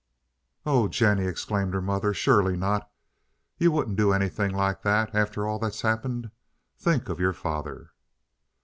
[0.65, 2.11] "Oh, Jennie!" exclaimed her mother.
[2.11, 2.89] "Surely not!
[3.59, 6.31] You wouldn't do anything like that after all that's happened.
[6.79, 7.91] Think of your father."